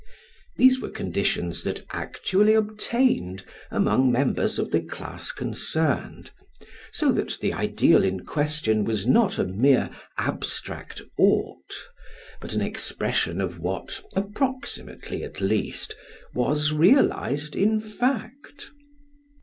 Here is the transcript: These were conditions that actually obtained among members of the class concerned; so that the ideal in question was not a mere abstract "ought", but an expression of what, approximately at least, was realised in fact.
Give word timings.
These 0.57 0.79
were 0.79 0.89
conditions 0.89 1.61
that 1.63 1.83
actually 1.91 2.55
obtained 2.55 3.45
among 3.69 4.11
members 4.11 4.57
of 4.57 4.71
the 4.71 4.81
class 4.81 5.31
concerned; 5.31 6.31
so 6.91 7.11
that 7.11 7.37
the 7.39 7.53
ideal 7.53 8.03
in 8.03 8.25
question 8.25 8.83
was 8.83 9.05
not 9.05 9.37
a 9.37 9.43
mere 9.45 9.91
abstract 10.17 11.03
"ought", 11.19 11.75
but 12.39 12.53
an 12.55 12.61
expression 12.61 13.39
of 13.39 13.59
what, 13.59 14.01
approximately 14.15 15.23
at 15.23 15.39
least, 15.39 15.95
was 16.33 16.73
realised 16.73 17.55
in 17.55 17.79
fact. 17.79 18.71